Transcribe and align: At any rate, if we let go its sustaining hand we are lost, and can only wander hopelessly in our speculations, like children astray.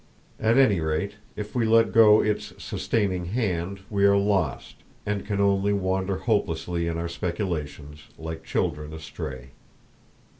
At 0.39 0.57
any 0.57 0.79
rate, 0.79 1.17
if 1.35 1.53
we 1.53 1.63
let 1.63 1.91
go 1.91 2.21
its 2.21 2.53
sustaining 2.57 3.25
hand 3.25 3.81
we 3.87 4.03
are 4.03 4.17
lost, 4.17 4.77
and 5.05 5.23
can 5.27 5.39
only 5.39 5.73
wander 5.73 6.17
hopelessly 6.17 6.87
in 6.87 6.97
our 6.97 7.07
speculations, 7.07 8.05
like 8.17 8.43
children 8.43 8.93
astray. 8.93 9.51